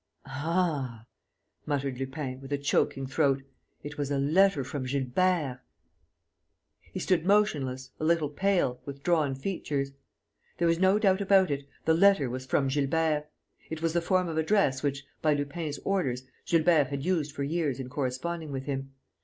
[0.25, 1.05] "Ah!"
[1.67, 3.43] muttered Lupin, with a choking throat.
[3.83, 5.59] "It was a letter from Gilbert!"
[6.91, 9.91] He stood motionless, a little pale, with drawn features.
[10.57, 13.27] There was no doubt about it: the letter was from Gilbert.
[13.69, 17.79] It was the form of address which, by Lupin's orders, Gilbert had used for years
[17.79, 18.93] in corresponding with him.